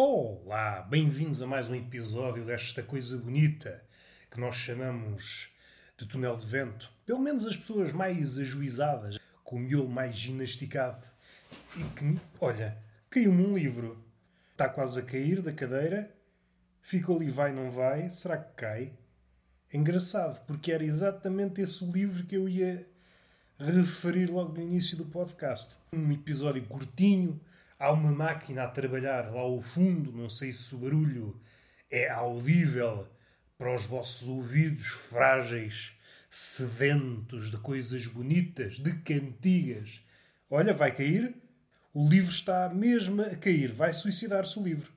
[0.00, 3.82] Olá, bem-vindos a mais um episódio desta coisa bonita
[4.30, 5.48] que nós chamamos
[5.96, 6.88] de túnel de vento.
[7.04, 11.04] Pelo menos as pessoas mais ajuizadas, com o miolo mais ginasticado.
[11.76, 12.78] E que, olha,
[13.10, 14.00] caiu-me um livro.
[14.52, 16.14] Está quase a cair da cadeira.
[16.80, 18.08] Ficou ali, vai, não vai.
[18.08, 18.92] Será que cai?
[19.72, 22.86] É engraçado, porque era exatamente esse livro que eu ia
[23.58, 25.76] referir logo no início do podcast.
[25.92, 27.40] Um episódio curtinho,
[27.78, 31.40] há uma máquina a trabalhar lá ao fundo, não sei se o barulho
[31.90, 33.08] é audível
[33.56, 35.92] para os vossos ouvidos frágeis,
[36.30, 40.00] sedentos de coisas bonitas, de cantigas.
[40.50, 41.34] Olha, vai cair.
[41.94, 44.92] O livro está mesmo a cair, vai suicidar-se o livro.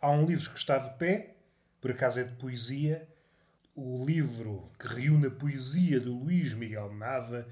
[0.00, 1.36] Há um livro que está de pé,
[1.80, 3.08] por acaso é de poesia,
[3.74, 7.48] o livro que reúne a poesia do Luís Miguel Nava.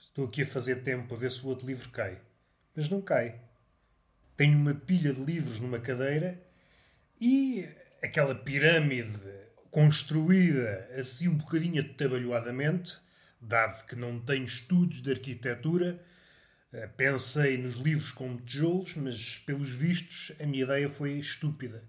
[0.00, 2.20] Estou aqui a fazer tempo para ver se o outro livro cai.
[2.74, 3.38] Mas não cai.
[4.40, 6.40] Tenho uma pilha de livros numa cadeira
[7.20, 7.68] e
[8.02, 9.20] aquela pirâmide
[9.70, 12.96] construída assim um bocadinho atabalhoadamente,
[13.38, 16.02] dado que não tenho estudos de arquitetura,
[16.72, 21.84] eh, pensei nos livros como tijolos, mas pelos vistos a minha ideia foi estúpida.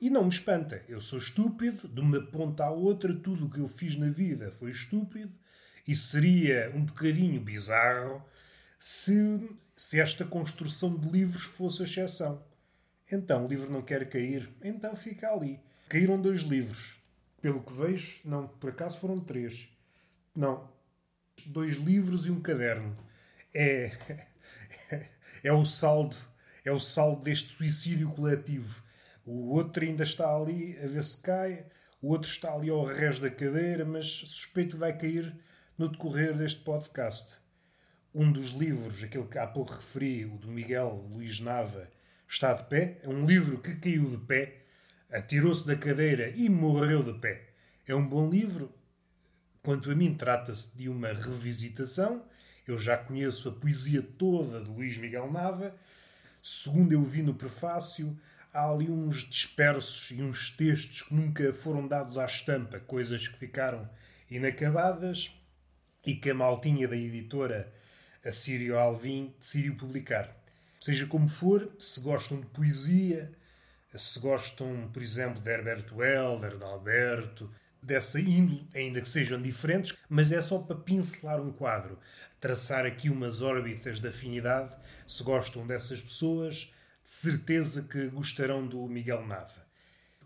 [0.00, 3.58] E não me espanta, eu sou estúpido, de uma ponta à outra, tudo o que
[3.58, 5.32] eu fiz na vida foi estúpido,
[5.88, 8.24] e seria um bocadinho bizarro
[8.78, 9.40] se,
[9.76, 12.42] se esta construção de livros fosse a exceção.
[13.10, 15.60] Então, o livro não quer cair, então fica ali.
[15.88, 16.94] Caíram dois livros.
[17.40, 19.68] Pelo que vejo, não, por acaso foram três.
[20.34, 20.68] Não,
[21.46, 22.96] dois livros e um caderno.
[23.52, 24.26] É,
[25.44, 26.16] é o saldo,
[26.64, 28.82] é o saldo deste suicídio coletivo.
[29.26, 31.66] O outro ainda está ali a ver se cai,
[32.00, 35.34] o outro está ali ao rés da cadeira, mas suspeito vai cair
[35.76, 37.36] no decorrer deste podcast.
[38.14, 41.90] Um dos livros, aquele que há pouco referi, o do Miguel Luís Nava,
[42.28, 43.00] está de pé.
[43.02, 44.58] É um livro que caiu de pé,
[45.10, 47.48] atirou-se da cadeira e morreu de pé.
[47.84, 48.72] É um bom livro.
[49.64, 52.24] Quanto a mim, trata-se de uma revisitação.
[52.64, 55.74] Eu já conheço a poesia toda de Luís Miguel Nava.
[56.40, 58.16] Segundo eu vi no prefácio,
[58.52, 63.36] há ali uns dispersos e uns textos que nunca foram dados à estampa, coisas que
[63.36, 63.90] ficaram
[64.30, 65.32] inacabadas
[66.06, 67.74] e que a maltinha da editora
[68.24, 70.34] a Sírio Alvim decidiu publicar.
[70.80, 73.32] Seja como for, se gostam de poesia,
[73.94, 77.50] se gostam, por exemplo, de Herberto Helder, de Alberto,
[77.82, 81.98] dessa índole, ainda que sejam diferentes, mas é só para pincelar um quadro,
[82.40, 84.74] traçar aqui umas órbitas de afinidade.
[85.06, 86.72] Se gostam dessas pessoas,
[87.04, 89.64] de certeza que gostarão do Miguel Nava.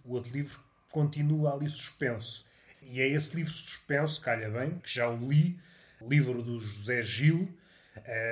[0.04, 0.58] O outro livro
[0.90, 2.46] continua ali suspenso.
[2.80, 5.60] E é esse livro suspenso, calha bem, que já o li,
[6.00, 7.52] livro do José Gil,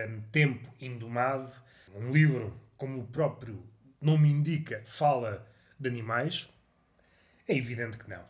[0.09, 1.53] um, Tempo Indomado,
[1.95, 3.63] um livro, como o próprio
[4.01, 5.47] nome indica, fala
[5.79, 6.49] de animais.
[7.49, 8.25] É evidente que não.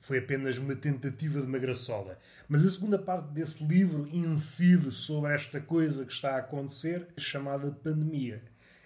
[0.00, 2.18] Foi apenas uma tentativa de uma graçola.
[2.48, 7.70] Mas a segunda parte desse livro incide sobre esta coisa que está a acontecer, chamada
[7.70, 8.42] pandemia.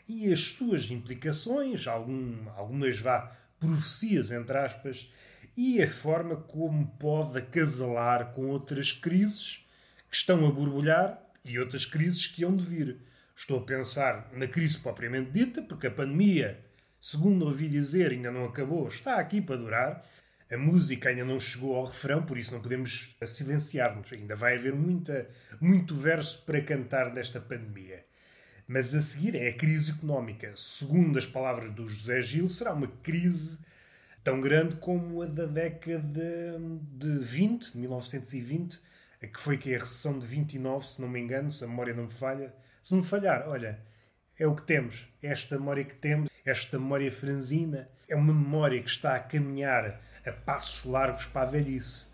[0.06, 5.10] E as suas implicações, algum, algumas vá profecias, entre aspas,
[5.56, 9.66] e a forma como pode acasalar com outras crises
[10.10, 12.98] que estão a borbulhar e outras crises que hão de vir.
[13.34, 16.64] Estou a pensar na crise propriamente dita, porque a pandemia,
[17.00, 20.06] segundo ouvi dizer, ainda não acabou, está aqui para durar.
[20.50, 24.12] A música ainda não chegou ao refrão, por isso não podemos silenciar-nos.
[24.12, 25.28] Ainda vai haver muita,
[25.60, 28.04] muito verso para cantar desta pandemia.
[28.66, 30.52] Mas a seguir é a crise económica.
[30.56, 33.58] Segundo as palavras do José Gil, será uma crise
[34.24, 36.60] tão grande como a da década
[36.96, 38.80] de 20, de 1920,
[39.26, 41.94] que foi que é a recessão de 29, se não me engano, se a memória
[41.94, 42.52] não me falha.
[42.82, 43.78] Se me falhar, olha,
[44.38, 45.06] é o que temos.
[45.22, 50.32] Esta memória que temos, esta memória franzina, é uma memória que está a caminhar a
[50.32, 52.08] passos largos para a velhice.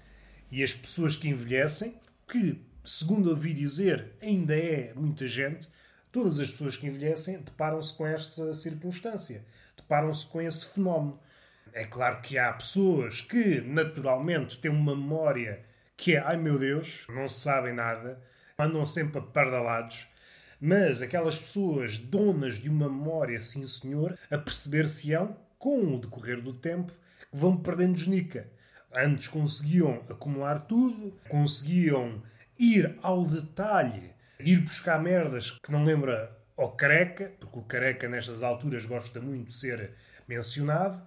[0.50, 5.68] E as pessoas que envelhecem, que, segundo ouvi dizer, ainda é muita gente,
[6.10, 9.44] todas as pessoas que envelhecem deparam-se com esta circunstância,
[9.76, 11.18] deparam-se com esse fenómeno.
[11.72, 15.64] É claro que há pessoas que, naturalmente, têm uma memória
[16.02, 18.20] que é, ai meu Deus, não sabem nada,
[18.58, 20.08] andam sempre apardalados,
[20.60, 26.54] mas aquelas pessoas donas de uma memória, sim senhor, a perceber-se-ão, com o decorrer do
[26.54, 26.92] tempo,
[27.30, 28.50] que vão perdendo genica.
[28.92, 32.20] Antes conseguiam acumular tudo, conseguiam
[32.58, 38.42] ir ao detalhe, ir buscar merdas que não lembra ao careca, porque o careca nestas
[38.42, 39.92] alturas gosta muito de ser
[40.26, 41.00] mencionado,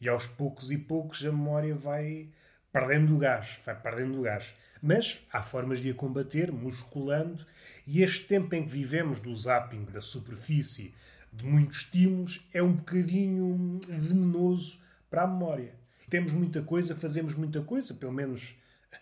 [0.00, 2.28] e aos poucos e poucos a memória vai
[2.72, 4.54] perdendo o gás, vai perdendo o gás.
[4.80, 7.46] Mas há formas de a combater, musculando,
[7.86, 10.94] e este tempo em que vivemos do zapping da superfície
[11.32, 15.74] de muitos estímulos, é um bocadinho venenoso para a memória.
[16.10, 18.54] Temos muita coisa, fazemos muita coisa, pelo menos,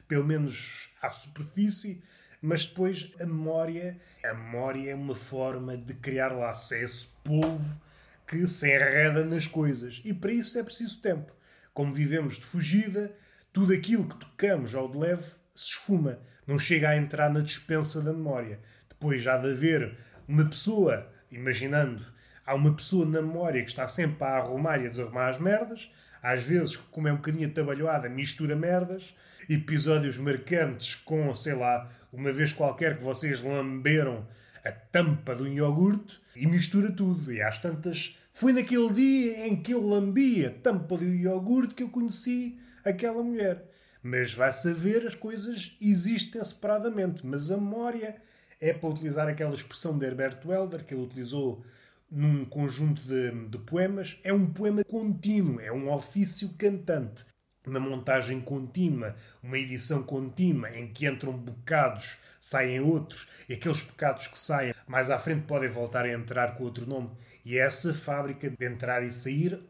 [0.07, 2.03] pelo menos à superfície,
[2.41, 7.81] mas depois a memória, a memória é uma forma de criar laços, é esse polvo
[8.27, 10.01] que se enreda nas coisas.
[10.05, 11.33] E para isso é preciso tempo.
[11.75, 13.13] Como vivemos de fugida,
[13.53, 15.25] tudo aquilo que tocamos ao de leve
[15.55, 18.61] se esfuma, não chega a entrar na dispensa da memória.
[18.89, 22.05] Depois já de haver uma pessoa, imaginando,
[22.47, 25.91] há uma pessoa na memória que está sempre a arrumar e a desarrumar as merdas,
[26.23, 29.15] às vezes, como é um bocadinho atabalhoada, mistura merdas,
[29.49, 34.27] episódios marcantes com, sei lá, uma vez qualquer que vocês lamberam
[34.65, 37.33] a tampa um iogurte e mistura tudo.
[37.33, 41.83] E às tantas, foi naquele dia em que eu lambi a tampa do iogurte que
[41.83, 43.65] eu conheci aquela mulher.
[44.03, 47.25] Mas vai saber, as coisas existem separadamente.
[47.27, 48.17] Mas a memória
[48.61, 51.65] é para utilizar aquela expressão de Herbert Welder que ele utilizou
[52.11, 54.19] num conjunto de, de poemas.
[54.25, 57.25] É um poema contínuo, é um ofício cantante
[57.67, 64.27] uma montagem contínua, uma edição contínua em que entram bocados, saem outros, e aqueles bocados
[64.27, 67.11] que saem mais à frente podem voltar a entrar com outro nome.
[67.45, 69.61] E é essa fábrica de entrar e sair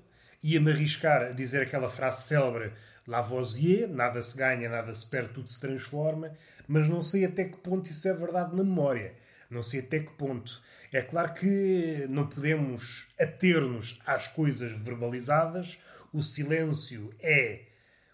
[0.42, 2.72] ia-me arriscar a dizer aquela frase célebre
[3.06, 6.32] Lavoisier, nada se ganha, nada se perde, tudo se transforma,
[6.68, 9.14] mas não sei até que ponto isso é verdade na memória.
[9.50, 10.62] Não sei até que ponto.
[10.92, 15.78] É claro que não podemos ater-nos às coisas verbalizadas.
[16.12, 17.70] O silêncio é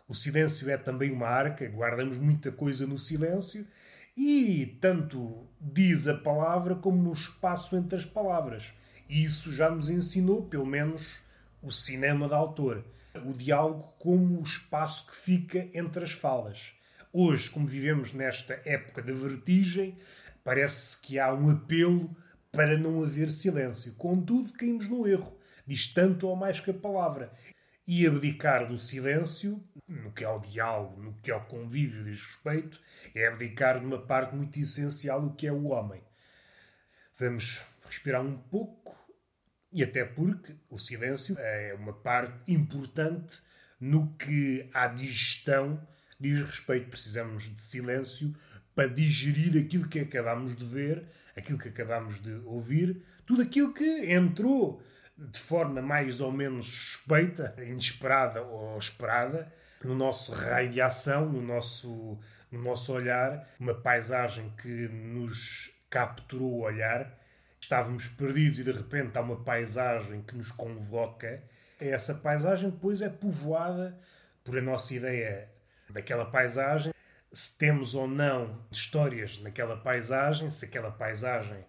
[0.09, 3.67] o silêncio é também uma arca, guardamos muita coisa no silêncio
[4.17, 8.73] e tanto diz a palavra como o espaço entre as palavras.
[9.09, 11.19] E isso já nos ensinou, pelo menos,
[11.61, 12.85] o cinema da autor.
[13.25, 16.73] O diálogo como o espaço que fica entre as falas.
[17.13, 19.99] Hoje, como vivemos nesta época da vertigem,
[20.45, 22.15] parece que há um apelo
[22.53, 23.95] para não haver silêncio.
[23.95, 25.37] Contudo, caímos no erro.
[25.67, 27.33] Diz tanto ou mais que a palavra
[27.87, 32.21] e abdicar do silêncio, no que é o diálogo, no que é o convívio diz
[32.21, 32.81] respeito,
[33.15, 36.03] é abdicar de uma parte muito essencial do que é o homem.
[37.17, 38.96] Vamos respirar um pouco,
[39.76, 43.40] e até porque o silêncio é uma parte importante
[43.78, 45.87] no que à digestão
[46.19, 46.88] diz respeito.
[46.88, 48.34] Precisamos de silêncio
[48.75, 51.05] para digerir aquilo que acabamos de ver,
[51.37, 54.82] aquilo que acabamos de ouvir, tudo aquilo que entrou
[55.14, 59.52] de forma mais ou menos suspeita, inesperada ou esperada,
[59.84, 62.19] no nosso raio de ação, no nosso,
[62.50, 67.25] no nosso olhar, uma paisagem que nos capturou o olhar.
[67.67, 71.43] Estávamos perdidos e de repente há uma paisagem que nos convoca.
[71.81, 73.99] Essa paisagem depois é povoada
[74.45, 75.49] por a nossa ideia
[75.91, 76.93] daquela paisagem,
[77.33, 81.67] se temos ou não histórias naquela paisagem, se aquela paisagem,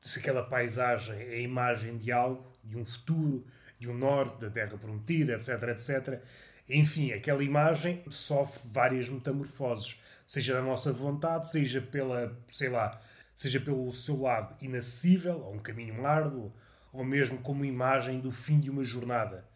[0.00, 3.44] se aquela paisagem é a imagem de algo, de um futuro,
[3.76, 6.22] de um norte, da terra prometida, etc, etc.
[6.68, 13.02] Enfim, aquela imagem sofre várias metamorfoses, seja da nossa vontade, seja pela, sei lá,
[13.40, 16.52] seja pelo seu lado inacessível, ou um caminho árduo,
[16.92, 19.48] ou mesmo como imagem do fim de uma jornada.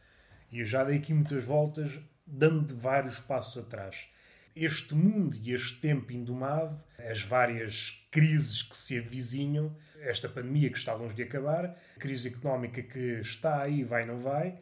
[0.51, 1.93] E eu já dei aqui muitas voltas,
[2.27, 4.09] dando vários passos atrás.
[4.57, 10.79] Este mundo e este tempo indomado, as várias crises que se avizinham, esta pandemia que
[10.79, 14.59] está longe de acabar, a crise económica que está aí, vai não vai,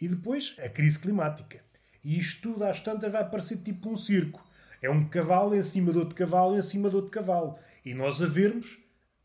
[0.00, 1.60] e depois a crise climática.
[2.04, 4.48] E isto tudo às tantas vai parecer tipo um circo.
[4.80, 7.58] É um cavalo em cima de outro cavalo em cima de outro cavalo.
[7.90, 8.78] E nós a vermos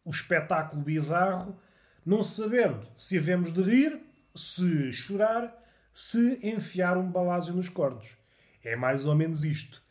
[0.03, 1.55] o espetáculo bizarro,
[2.03, 4.01] não sabendo se havemos de rir,
[4.33, 5.55] se chorar,
[5.93, 8.17] se enfiar um balásio nos cornos.
[8.63, 9.83] É mais ou menos isto.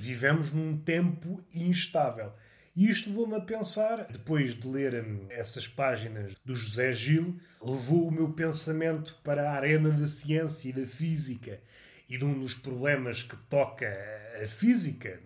[0.00, 2.32] Vivemos num tempo instável.
[2.76, 8.06] E isto levou-me a pensar, depois de ler hum, essas páginas do José Gil, levou
[8.06, 11.60] o meu pensamento para a arena da ciência e da física
[12.08, 13.92] e de um dos problemas que toca
[14.40, 15.20] a física,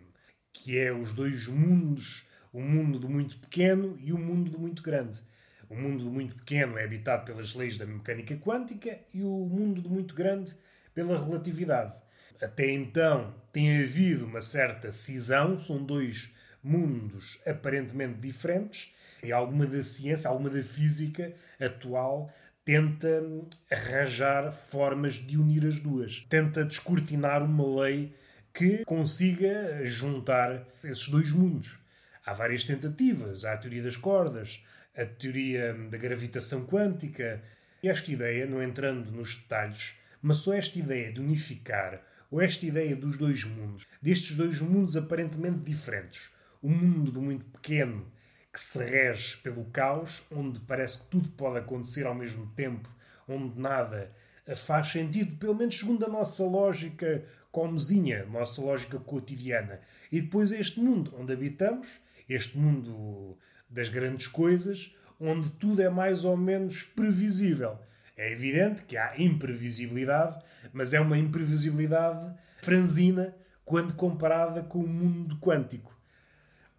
[0.50, 4.83] que é os dois mundos, o mundo do muito pequeno e o mundo do muito
[4.83, 5.21] grande.
[5.69, 9.80] O mundo do muito pequeno é habitado pelas leis da mecânica quântica e o mundo
[9.80, 10.54] do muito grande
[10.92, 11.97] pela relatividade.
[12.42, 18.92] Até então tem havido uma certa cisão, são dois mundos aparentemente diferentes,
[19.23, 22.33] e alguma da ciência, alguma da física atual
[22.64, 23.23] tenta
[23.71, 26.21] arranjar formas de unir as duas.
[26.28, 28.14] Tenta descortinar uma lei
[28.52, 31.78] que consiga juntar esses dois mundos.
[32.24, 33.44] Há várias tentativas.
[33.44, 34.64] Há a teoria das cordas,
[34.96, 37.42] a teoria da gravitação quântica.
[37.82, 42.64] E esta ideia, não entrando nos detalhes, mas só esta ideia de unificar, ou esta
[42.66, 46.30] ideia dos dois mundos, destes dois mundos aparentemente diferentes,
[46.62, 48.06] o mundo do muito pequeno,
[48.52, 52.88] que se rege pelo caos, onde parece que tudo pode acontecer ao mesmo tempo,
[53.26, 54.12] onde nada
[54.56, 59.80] faz sentido, pelo menos segundo a nossa lógica comezinha, nossa lógica cotidiana.
[60.10, 62.00] E depois este mundo onde habitamos,
[62.30, 63.37] este mundo
[63.68, 67.78] das grandes coisas, onde tudo é mais ou menos previsível.
[68.16, 73.34] É evidente que há imprevisibilidade, mas é uma imprevisibilidade franzina
[73.64, 75.94] quando comparada com o mundo quântico.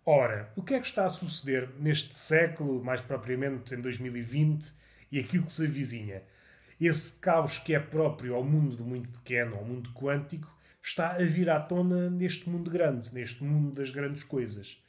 [0.06, 4.72] Ora, o que é que está a suceder neste século, mais propriamente em 2020,
[5.12, 6.24] e aquilo que se avizinha?
[6.80, 11.24] Esse caos que é próprio ao mundo do muito pequeno, ao mundo quântico, está a
[11.24, 14.82] vir à tona neste mundo grande, neste mundo das grandes coisas.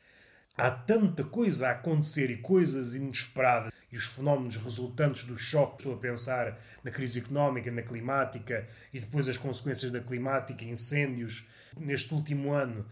[0.54, 5.78] Há tanta coisa a acontecer e coisas inesperadas e os fenómenos resultantes do choque.
[5.78, 11.46] Estou a pensar na crise económica, na climática e depois as consequências da climática, incêndios
[11.74, 12.86] neste último ano,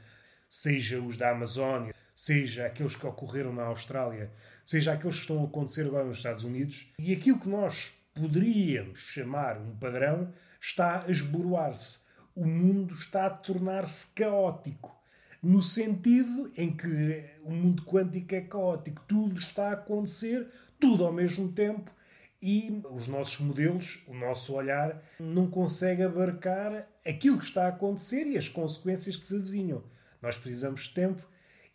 [0.48, 4.32] seja os da Amazónia, seja aqueles que ocorreram na Austrália,
[4.64, 6.90] seja aqueles que estão a acontecer agora nos Estados Unidos.
[6.98, 11.98] E aquilo que nós poderíamos chamar um padrão está a esboroar-se.
[12.34, 14.99] O mundo está a tornar-se caótico
[15.42, 20.46] no sentido em que o mundo quântico é caótico, tudo está a acontecer,
[20.78, 21.90] tudo ao mesmo tempo,
[22.42, 28.26] e os nossos modelos, o nosso olhar, não consegue abarcar aquilo que está a acontecer
[28.26, 29.82] e as consequências que se avizinham.
[30.22, 31.22] Nós precisamos de tempo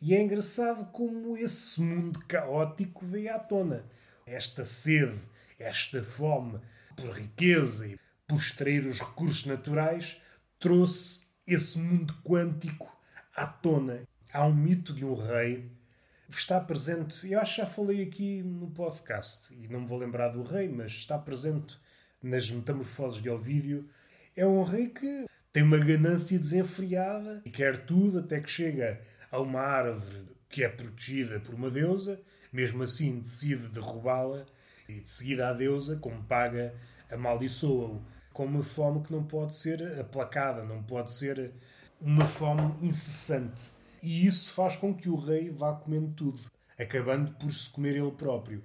[0.02, 3.86] e é engraçado como esse mundo caótico veio à tona.
[4.26, 5.20] Esta sede,
[5.60, 6.60] esta fome
[6.96, 10.20] por riqueza e por extrair os recursos naturais
[10.60, 12.95] trouxe esse mundo quântico
[13.36, 14.02] à tona.
[14.32, 15.70] Há um mito de um rei
[16.30, 20.30] está presente, eu acho que já falei aqui no podcast, e não me vou lembrar
[20.30, 21.78] do rei, mas está presente
[22.22, 23.88] nas Metamorfoses de Ovídio.
[24.36, 29.00] É um rei que tem uma ganância desenfreada e quer tudo até que chega
[29.32, 32.20] a uma árvore que é protegida por uma deusa,
[32.52, 34.46] mesmo assim decide derrubá-la
[34.88, 36.74] e de seguida a deusa, como paga,
[37.10, 38.02] amaldiçoa-o
[38.34, 41.54] com uma fome que não pode ser aplacada, não pode ser
[42.06, 43.74] uma fome incessante.
[44.02, 46.40] E isso faz com que o rei vá comendo tudo,
[46.78, 48.64] acabando por se comer ele próprio.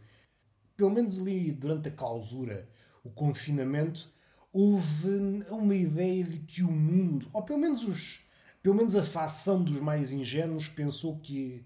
[0.76, 2.68] Pelo menos ali durante a clausura,
[3.02, 4.12] o confinamento,
[4.52, 5.08] houve
[5.48, 8.26] uma ideia de que o mundo, ou pelo menos os,
[8.62, 11.64] pelo menos a facção dos mais ingênuos pensou que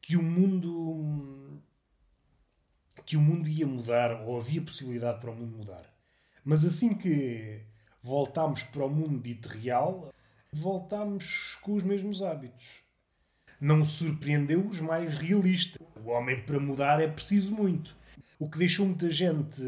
[0.00, 1.60] que o mundo
[3.06, 5.84] que o mundo ia mudar ou havia possibilidade para o mundo mudar.
[6.42, 7.62] Mas assim que
[8.02, 10.13] voltámos para o mundo dito real,
[10.58, 12.64] voltámos com os mesmos hábitos.
[13.60, 15.80] Não surpreendeu os mais realistas.
[16.04, 17.96] O homem para mudar é preciso muito.
[18.38, 19.62] O que deixou muita gente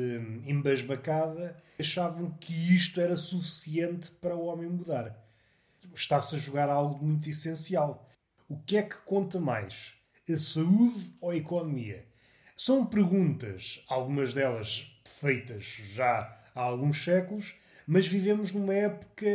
[0.45, 5.17] embasbacada achavam que isto era suficiente para o homem mudar.
[5.95, 8.09] Está-se a jogar algo muito essencial.
[8.49, 9.95] O que é que conta mais?
[10.29, 12.07] A saúde ou a economia?
[12.57, 14.91] São perguntas, algumas delas
[15.21, 17.55] feitas já há alguns séculos,
[17.87, 19.27] mas vivemos numa época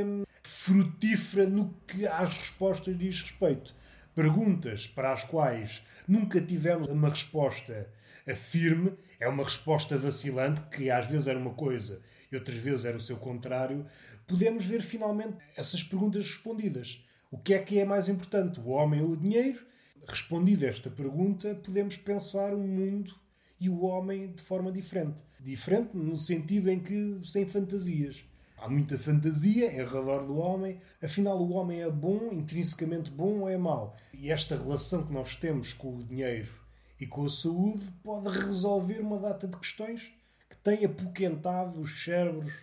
[0.44, 3.74] frutífera no que às respostas diz respeito.
[4.14, 7.88] Perguntas para as quais nunca tivemos uma resposta
[8.36, 12.98] firme, é uma resposta vacilante, que às vezes era uma coisa e outras vezes era
[12.98, 13.86] o seu contrário,
[14.28, 17.06] podemos ver finalmente essas perguntas respondidas.
[17.30, 19.60] O que é que é mais importante, o homem ou o dinheiro?
[20.08, 23.14] Respondida esta pergunta, podemos pensar um mundo
[23.60, 25.22] e o homem de forma diferente.
[25.40, 28.24] Diferente no sentido em que sem fantasias.
[28.62, 33.50] Há muita fantasia em redor do homem, afinal, o homem é bom, intrinsecamente bom ou
[33.50, 33.98] é mau?
[34.14, 36.54] E esta relação que nós temos com o dinheiro
[37.00, 40.14] e com a saúde pode resolver uma data de questões
[40.48, 42.54] que têm apoquentado os cérebros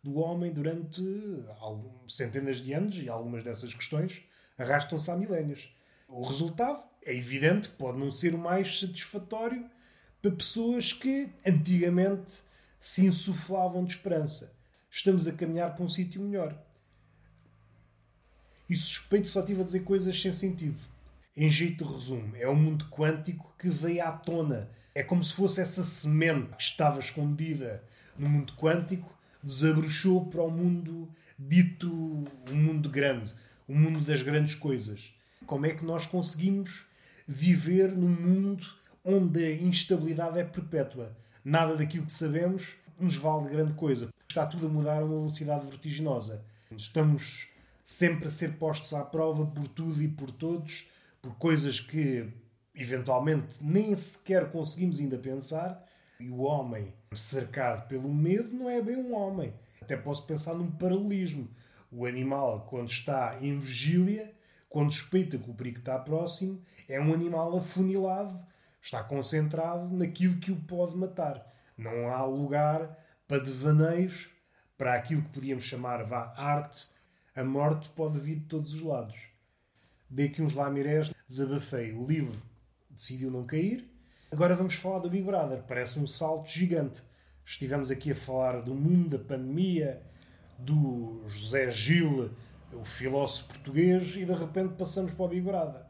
[0.00, 1.02] do homem durante
[2.06, 4.22] centenas de anos e algumas dessas questões
[4.56, 5.74] arrastam-se há milénios.
[6.06, 9.68] O resultado é evidente, pode não ser o mais satisfatório
[10.22, 12.42] para pessoas que antigamente
[12.78, 14.56] se insuflavam de esperança.
[14.98, 16.60] Estamos a caminhar para um sítio melhor.
[18.68, 20.76] E suspeito só estive a dizer coisas sem sentido.
[21.36, 24.68] Em jeito de resumo, é o mundo quântico que veio à tona.
[24.92, 27.80] É como se fosse essa semente que estava escondida
[28.18, 29.08] no mundo quântico,
[29.40, 33.32] desabrochou para o mundo dito o um mundo grande,
[33.68, 35.14] o um mundo das grandes coisas.
[35.46, 36.84] Como é que nós conseguimos
[37.24, 38.66] viver num mundo
[39.04, 41.16] onde a instabilidade é perpétua?
[41.44, 44.08] Nada daquilo que sabemos nos vale grande coisa.
[44.28, 46.44] Está tudo a mudar a uma velocidade vertiginosa.
[46.70, 47.48] Estamos
[47.84, 50.90] sempre a ser postos à prova por tudo e por todos,
[51.22, 52.28] por coisas que
[52.74, 55.82] eventualmente nem sequer conseguimos ainda pensar.
[56.20, 59.54] E o homem cercado pelo medo não é bem um homem.
[59.80, 61.48] Até posso pensar num paralelismo.
[61.90, 64.34] O animal, quando está em vigília,
[64.68, 68.38] quando suspeita que o perigo está próximo, é um animal afunilado
[68.80, 71.44] Está concentrado naquilo que o pode matar.
[71.76, 72.96] Não há lugar
[73.28, 74.30] para devaneios,
[74.76, 76.88] para aquilo que podíamos chamar vá arte.
[77.36, 79.16] A morte pode vir de todos os lados.
[80.08, 81.92] Dei aqui uns lamirés, desabafei.
[81.92, 82.40] O livro
[82.90, 83.86] decidiu não cair.
[84.32, 85.62] Agora vamos falar do Big Brother.
[85.68, 87.02] Parece um salto gigante.
[87.44, 90.02] Estivemos aqui a falar do mundo da pandemia,
[90.58, 92.30] do José Gil,
[92.72, 95.82] o filósofo português, e de repente passamos para o Big Brother.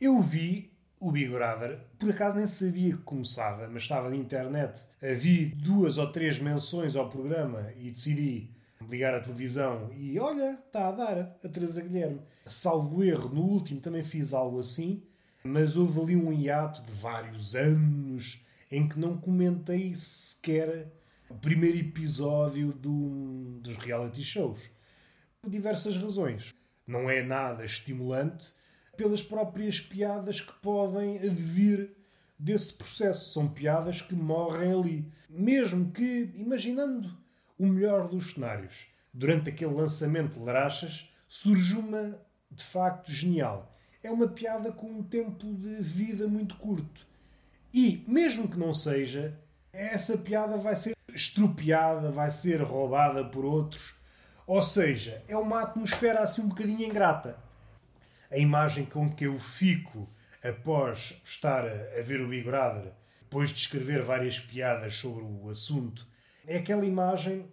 [0.00, 4.86] Eu vi o Big Brother, por acaso nem sabia que começava, mas estava na internet,
[5.18, 8.50] vi duas ou três menções ao programa e decidi
[8.88, 12.20] ligar a televisão e olha, está a dar a Teresa Guilherme.
[12.44, 15.02] Salvo erro, no último também fiz algo assim,
[15.42, 20.92] mas houve ali um hiato de vários anos em que não comentei sequer
[21.30, 24.70] o primeiro episódio do, dos reality shows.
[25.40, 26.54] Por diversas razões.
[26.86, 28.52] Não é nada estimulante
[29.00, 31.96] pelas próprias piadas que podem vir
[32.38, 33.32] desse processo.
[33.32, 35.12] São piadas que morrem ali.
[35.26, 37.10] Mesmo que, imaginando
[37.58, 43.74] o melhor dos cenários, durante aquele lançamento de Larachas, surge uma de facto genial.
[44.02, 47.06] É uma piada com um tempo de vida muito curto.
[47.72, 49.34] E, mesmo que não seja,
[49.72, 53.94] essa piada vai ser estropiada, vai ser roubada por outros.
[54.46, 57.38] Ou seja, é uma atmosfera assim um bocadinho ingrata.
[58.30, 60.08] A imagem com que eu fico
[60.40, 66.06] após estar a ver o Big Brother, depois de escrever várias piadas sobre o assunto,
[66.46, 67.50] é aquela imagem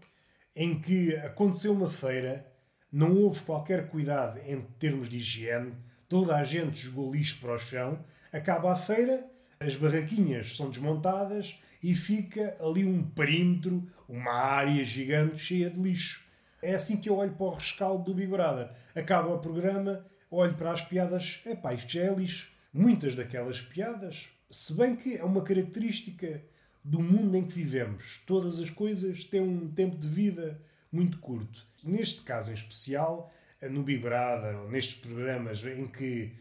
[0.55, 2.45] em que aconteceu uma feira,
[2.91, 5.73] não houve qualquer cuidado em termos de higiene,
[6.07, 9.25] toda a gente jogou lixo para o chão, acaba a feira,
[9.59, 16.23] as barraquinhas são desmontadas e fica ali um perímetro, uma área gigante cheia de lixo.
[16.61, 18.69] É assim que eu olho para o rescaldo do Big Brother.
[18.95, 22.51] Acaba o programa, olho para as piadas, epá, isto já é lixo.
[22.73, 26.41] Muitas daquelas piadas, se bem que é uma característica
[26.83, 28.21] do mundo em que vivemos.
[28.25, 30.61] Todas as coisas têm um tempo de vida
[30.91, 31.65] muito curto.
[31.83, 36.33] Neste caso em especial, no ou nestes programas em que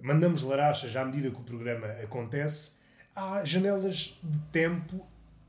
[0.00, 2.78] mandamos larachas à medida que o programa acontece,
[3.14, 5.06] há janelas de tempo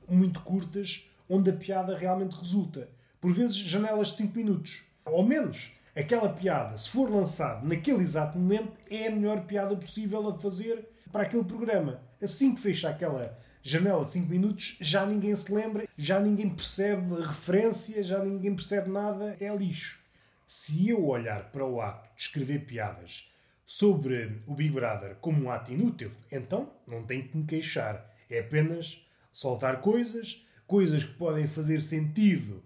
[0.08, 2.90] muito curtas onde a piada realmente resulta.
[3.20, 4.84] Por vezes, janelas de 5 minutos.
[5.06, 10.28] Ou menos, aquela piada, se for lançada naquele exato momento, é a melhor piada possível
[10.28, 12.02] a fazer para aquele programa.
[12.22, 17.16] Assim que fecha aquela janela de 5 minutos, já ninguém se lembra, já ninguém percebe
[17.16, 20.02] a referência, já ninguém percebe nada, é lixo.
[20.46, 23.32] Se eu olhar para o ato de escrever piadas
[23.66, 28.06] sobre o Big Brother como um ato inútil, então não tenho que me queixar.
[28.30, 29.02] É apenas
[29.32, 32.64] soltar coisas, coisas que podem fazer sentido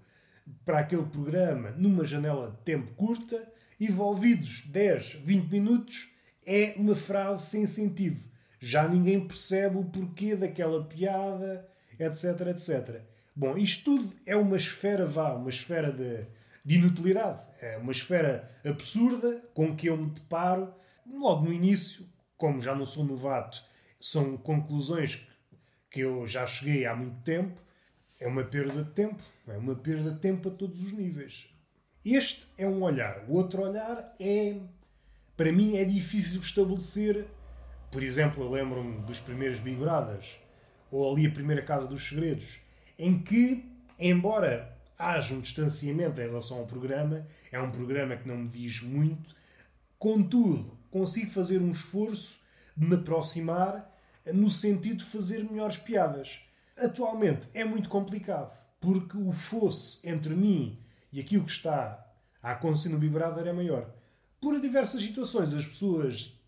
[0.66, 6.10] para aquele programa numa janela de tempo curta, envolvidos 10, 20 minutos,
[6.46, 8.20] é uma frase sem sentido.
[8.60, 11.68] Já ninguém percebe o porquê daquela piada,
[12.00, 13.02] etc, etc.
[13.36, 16.26] Bom, isto tudo é uma esfera, vá, uma esfera de,
[16.66, 17.42] de inutilidade.
[17.62, 20.74] É uma esfera absurda com que eu me deparo
[21.06, 22.06] logo no início,
[22.36, 23.64] como já não sou novato,
[24.00, 25.28] são conclusões
[25.90, 27.62] que eu já cheguei há muito tempo.
[28.20, 31.48] É uma perda de tempo, é uma perda de tempo a todos os níveis.
[32.04, 33.26] Este é um olhar.
[33.28, 34.58] O outro olhar é,
[35.36, 37.28] para mim, é difícil estabelecer.
[37.92, 40.38] Por exemplo, eu lembro-me dos primeiros Big Brothers,
[40.92, 42.60] ou ali a primeira Casa dos Segredos,
[42.98, 43.66] em que,
[44.00, 48.82] embora haja um distanciamento em relação ao programa, é um programa que não me diz
[48.82, 49.36] muito,
[50.00, 52.42] contudo, consigo fazer um esforço
[52.76, 53.94] de me aproximar
[54.34, 56.40] no sentido de fazer melhores piadas.
[56.78, 60.78] Atualmente é muito complicado, porque o fosse entre mim
[61.12, 62.06] e aquilo que está
[62.42, 63.90] a acontecer no Big Brother é maior.
[64.40, 66.40] Por diversas situações, as pessoas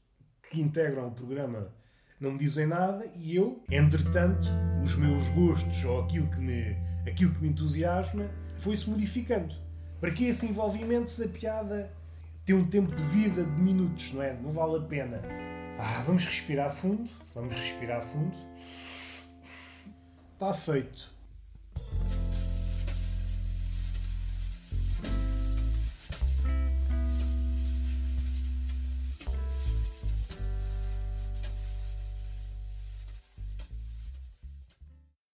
[0.49, 1.73] que integram o programa
[2.19, 4.45] não me dizem nada e eu, entretanto,
[4.83, 9.55] os meus gostos ou aquilo que me, aquilo que me entusiasma foi-se modificando.
[9.99, 11.91] Para que esse envolvimento se a piada
[12.45, 14.33] tem um tempo de vida de minutos, não é?
[14.33, 15.21] Não vale a pena.
[15.79, 18.35] Ah, vamos respirar fundo, vamos respirar fundo.
[20.39, 21.11] Está feito.